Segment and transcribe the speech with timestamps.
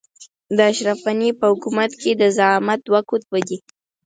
[0.55, 3.57] د اشرف غني په حکومت کې د زعامت دوه قطبه دي.